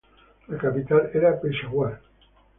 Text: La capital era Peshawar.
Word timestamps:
La 0.47 0.57
capital 0.57 1.11
era 1.13 1.39
Peshawar. 1.39 2.01